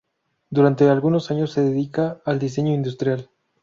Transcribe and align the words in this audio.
Durante 0.49 0.89
algunos 0.89 1.29
años 1.29 1.51
se 1.51 1.61
dedica 1.61 2.21
al 2.25 2.39
diseño 2.39 2.73
industrial. 2.73 3.29